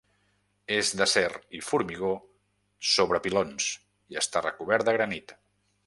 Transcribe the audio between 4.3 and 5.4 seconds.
recobert de granit.